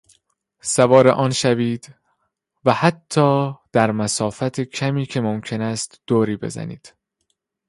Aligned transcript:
سوار 0.61 1.07
آن 1.07 1.31
شوید 1.31 1.95
و 2.65 2.73
حتی 2.73 3.53
در 3.71 3.91
مسافت 3.91 4.61
کمی 4.61 5.05
که 5.05 5.21
ممکن 5.21 5.61
است 5.61 6.01
دوری 6.07 6.37
بزنید. 6.37 6.93